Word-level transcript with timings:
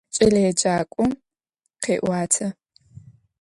Кӏэлэеджакӏом 0.15 1.11
къеӏуатэ. 1.83 2.47